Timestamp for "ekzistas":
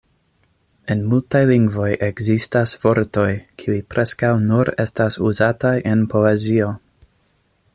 2.07-2.73